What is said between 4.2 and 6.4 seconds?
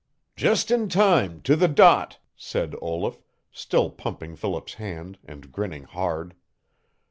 Philip's hand, and grinning hard.